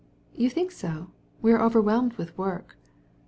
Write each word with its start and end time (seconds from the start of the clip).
"You 0.33 0.49
think 0.49 0.71
so, 0.71 1.11
but 1.33 1.43
we're 1.43 1.59
overwhelmed 1.61 2.13
with 2.13 2.35
work." 2.35 2.75